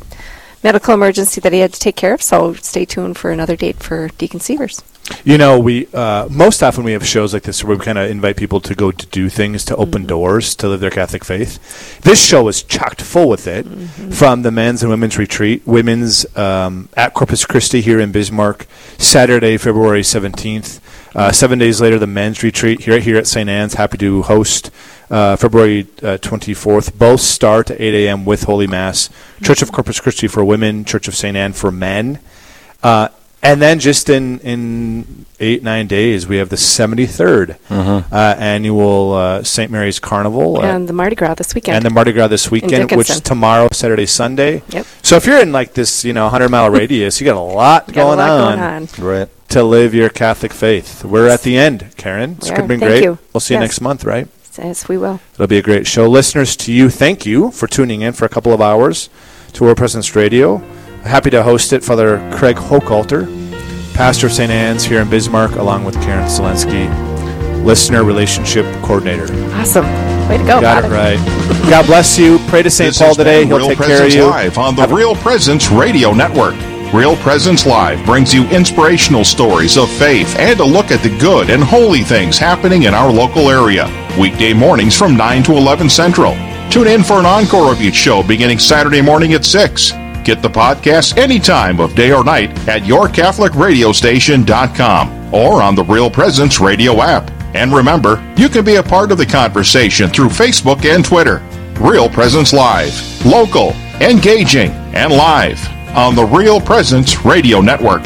medical 0.64 0.94
emergency 0.94 1.42
that 1.42 1.54
he 1.54 1.60
had 1.60 1.74
to 1.74 1.80
take 1.80 1.96
care 1.96 2.14
of, 2.14 2.22
so 2.22 2.54
stay 2.54 2.86
tuned 2.86 3.18
for 3.18 3.32
another 3.32 3.56
date 3.56 3.78
for 3.78 4.10
Deacon 4.18 4.40
Sievers. 4.40 4.84
You 5.24 5.38
know, 5.38 5.60
we 5.60 5.88
uh, 5.94 6.28
most 6.30 6.62
often 6.62 6.84
we 6.84 6.92
have 6.92 7.06
shows 7.06 7.34
like 7.34 7.44
this 7.44 7.64
where 7.64 7.78
we 7.78 7.84
kind 7.84 7.98
of 7.98 8.10
invite 8.10 8.36
people 8.36 8.60
to 8.62 8.76
go 8.76 8.92
to 8.92 9.06
do 9.08 9.30
things 9.30 9.64
to 9.66 9.76
open 9.76 10.06
doors 10.06 10.56
to 10.56 10.68
live 10.68 10.80
their 10.80 10.90
Catholic 10.90 11.24
faith. 11.24 12.02
This 12.02 12.24
show 12.24 12.44
was 12.44 12.62
chocked 12.64 13.02
full 13.02 13.30
with 13.30 13.48
it, 13.48 13.64
from 14.14 14.42
the 14.42 14.52
men's 14.52 14.84
and 14.84 14.90
women's 14.90 15.18
retreat, 15.18 15.66
women's 15.66 16.26
um, 16.38 16.90
at 16.96 17.14
Corpus 17.14 17.46
Christi 17.46 17.82
here 17.82 18.00
in 18.00 18.12
Bismarck, 18.12 18.68
Saturday, 18.98 19.58
February 19.58 20.04
seventeenth. 20.04 20.82
Uh, 21.16 21.32
seven 21.32 21.58
days 21.58 21.80
later, 21.80 21.98
the 21.98 22.08
men's 22.08 22.44
retreat 22.44 22.82
here 22.82 23.00
here 23.00 23.18
at 23.18 23.28
St. 23.28 23.50
Anne's. 23.50 23.76
Happy 23.76 23.98
to 23.98 24.24
host. 24.24 24.72
Uh, 25.10 25.38
February 25.38 25.84
twenty 26.22 26.54
fourth. 26.54 26.98
Both 26.98 27.22
start 27.22 27.72
at 27.72 27.80
eight 27.80 28.08
a.m. 28.08 28.26
with 28.26 28.44
Holy 28.44 28.68
Mass. 28.68 29.10
Church 29.42 29.62
of 29.62 29.72
Corpus 29.72 30.02
Christi 30.02 30.28
for 30.28 30.44
women. 30.44 30.84
Church 30.84 31.08
of 31.08 31.16
St. 31.16 31.38
Anne 31.38 31.54
for 31.54 31.72
men. 31.72 32.20
Uh, 32.84 33.08
And 33.44 33.62
then 33.62 33.80
just 33.80 34.10
in, 34.10 34.40
in 34.40 35.26
eight, 35.40 35.62
nine 35.64 35.88
days, 35.88 36.28
we 36.28 36.38
have 36.38 36.50
the 36.50 36.56
73rd 36.56 37.58
Mm-hmm. 37.70 38.14
uh, 38.14 38.36
annual 38.38 39.14
uh, 39.14 39.44
St. 39.44 39.72
Mary's 39.72 40.00
Carnival. 40.00 40.58
uh, 40.58 40.62
And 40.64 40.88
the 40.90 40.94
Mardi 40.94 41.16
Gras 41.16 41.36
this 41.36 41.54
weekend. 41.54 41.78
and 41.78 41.86
the 41.86 41.90
Mardi 41.92 42.12
Gras 42.14 42.28
this 42.28 42.50
weekend, 42.50 42.92
which 42.92 43.10
is 43.10 43.22
tomorrow, 43.22 43.68
Saturday, 43.72 44.06
Sunday. 44.08 44.64
Yep. 44.70 44.86
So 45.04 45.16
if 45.18 45.26
you're 45.26 45.40
in 45.40 45.52
like 45.52 45.74
this, 45.74 46.04
you 46.04 46.14
know, 46.14 46.24
100 46.24 46.50
mile 46.50 46.70
radius, 46.70 47.22
you 47.22 47.26
got 47.26 47.38
a 47.38 47.40
lot, 47.40 47.86
Got 47.88 47.96
going, 47.96 48.20
a 48.20 48.22
lot 48.22 48.30
on 48.30 48.58
going 48.58 48.60
on. 48.60 48.88
Right. 48.98 49.50
to 49.50 49.64
live 49.64 49.94
your 49.94 50.10
Catholic 50.10 50.52
faith. 50.52 51.06
We're 51.06 51.28
at 51.30 51.44
the 51.44 51.58
end, 51.58 51.94
Karen. 51.96 52.32
It's 52.40 52.50
We 52.50 52.56
been 52.56 52.64
are. 52.64 52.68
Thank 52.68 52.82
great. 52.82 53.04
you. 53.04 53.20
We'll 53.34 53.42
see 53.42 53.54
you 53.54 53.60
next 53.60 53.80
month, 53.82 54.04
right? 54.04 54.28
Yes, 54.58 54.90
we 54.90 54.98
will. 54.98 55.20
It'll 55.36 55.46
be 55.46 55.60
a 55.60 55.64
great 55.64 55.86
show. 55.86 56.10
Listeners, 56.10 56.56
to 56.58 56.74
you, 56.74 56.90
thank 56.90 57.26
you 57.28 57.52
for 57.52 57.68
tuning 57.68 58.02
in 58.02 58.14
for 58.14 58.26
a 58.26 58.30
couple 58.30 58.52
of 58.52 58.60
hours 58.62 59.10
to 59.54 59.64
World 59.64 59.78
Presence 59.78 60.16
Radio. 60.16 60.64
Happy 61.08 61.30
to 61.30 61.42
host 61.42 61.72
it, 61.72 61.84
Father 61.86 62.18
Craig 62.34 62.58
Hochalter, 62.58 63.26
pastor 63.94 64.28
of 64.28 64.34
St. 64.34 64.52
Anne's 64.52 64.84
here 64.84 65.02
in 65.02 65.10
Bismarck, 65.10 65.52
along 65.54 65.86
with 65.86 65.96
Karen 66.02 66.26
Selensky, 66.26 66.86
listener 67.64 68.04
relationship 68.04 68.66
coordinator. 68.84 69.26
Awesome. 69.54 69.86
Way 70.28 70.38
to 70.38 70.44
go, 70.44 70.60
Got 70.60 70.84
Father. 70.84 70.94
it 70.94 70.98
right. 70.98 71.70
God 71.70 71.86
bless 71.86 72.20
you. 72.20 72.40
Pray 72.50 72.62
to 72.62 72.70
St. 72.70 72.94
Paul 72.94 73.16
today. 73.16 73.46
He'll 73.46 73.58
Real 73.58 73.70
take 73.70 73.78
care 73.78 73.86
of 73.86 74.00
Presence 74.02 74.16
you. 74.16 74.26
Live 74.26 74.58
on 74.58 74.76
the 74.76 74.82
Have 74.82 74.92
Real 74.92 75.16
Presence 75.16 75.72
Radio 75.72 76.12
Network. 76.14 76.56
Real 76.94 77.16
Presence 77.18 77.66
Live 77.66 78.06
brings 78.06 78.34
you 78.34 78.46
inspirational 78.50 79.24
stories 79.24 79.78
of 79.78 79.90
faith 79.92 80.36
and 80.38 80.60
a 80.60 80.66
look 80.66 80.92
at 80.92 81.02
the 81.04 81.18
good 81.20 81.50
and 81.50 81.64
holy 81.64 82.02
things 82.04 82.38
happening 82.38 82.84
in 82.84 82.94
our 82.94 83.12
local 83.12 83.50
area. 83.50 83.88
Weekday 84.20 84.54
mornings 84.54 84.98
from 84.98 85.16
9 85.16 85.44
to 85.44 85.54
11 85.54 85.90
Central. 85.90 86.34
Tune 86.70 86.88
in 86.88 87.04
for 87.04 87.14
an 87.14 87.26
encore 87.26 87.72
of 87.72 87.82
each 87.82 87.96
show 87.96 88.24
beginning 88.24 88.60
Saturday 88.60 89.02
morning 89.02 89.34
at 89.34 89.46
6. 89.46 89.94
Get 90.28 90.42
the 90.42 90.50
podcast 90.50 91.18
any 91.18 91.40
time 91.40 91.80
of 91.80 91.96
day 91.96 92.12
or 92.12 92.22
night 92.22 92.50
at 92.68 92.82
yourcatholicradiostation.com 92.82 95.34
or 95.34 95.64
on 95.64 95.74
the 95.74 95.86
Real 95.86 96.12
Presence 96.12 96.60
Radio 96.60 97.02
app. 97.02 97.32
And 97.56 97.72
remember, 97.72 98.22
you 98.36 98.50
can 98.50 98.66
be 98.66 98.76
a 98.76 98.84
part 98.84 99.14
of 99.14 99.20
the 99.20 99.26
conversation 99.26 100.10
through 100.10 100.28
Facebook 100.28 100.84
and 100.84 101.06
Twitter. 101.06 101.42
Real 101.80 102.10
Presence 102.10 102.52
Live, 102.52 103.26
local, 103.26 103.72
engaging, 104.02 104.72
and 104.94 105.14
live 105.14 105.66
on 105.96 106.14
the 106.14 106.26
Real 106.26 106.60
Presence 106.60 107.24
Radio 107.24 107.62
Network. 107.62 108.04